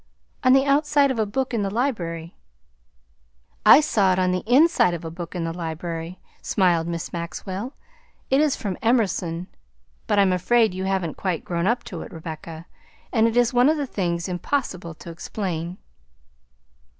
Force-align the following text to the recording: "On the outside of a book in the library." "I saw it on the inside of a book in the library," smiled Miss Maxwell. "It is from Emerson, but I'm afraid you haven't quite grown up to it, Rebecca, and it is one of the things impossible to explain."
"On 0.43 0.53
the 0.53 0.65
outside 0.65 1.11
of 1.11 1.19
a 1.19 1.27
book 1.27 1.53
in 1.53 1.61
the 1.61 1.69
library." 1.69 2.35
"I 3.63 3.81
saw 3.81 4.13
it 4.13 4.17
on 4.17 4.31
the 4.31 4.41
inside 4.47 4.95
of 4.95 5.05
a 5.05 5.11
book 5.11 5.35
in 5.35 5.43
the 5.43 5.53
library," 5.53 6.19
smiled 6.41 6.87
Miss 6.87 7.13
Maxwell. 7.13 7.75
"It 8.31 8.41
is 8.41 8.55
from 8.55 8.79
Emerson, 8.81 9.45
but 10.07 10.17
I'm 10.17 10.33
afraid 10.33 10.73
you 10.73 10.85
haven't 10.85 11.17
quite 11.17 11.45
grown 11.45 11.67
up 11.67 11.83
to 11.83 12.01
it, 12.01 12.11
Rebecca, 12.11 12.65
and 13.13 13.27
it 13.27 13.37
is 13.37 13.53
one 13.53 13.69
of 13.69 13.77
the 13.77 13.85
things 13.85 14.27
impossible 14.27 14.95
to 14.95 15.11
explain." 15.11 15.77